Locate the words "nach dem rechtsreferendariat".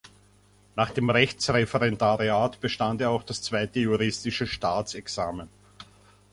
0.75-2.59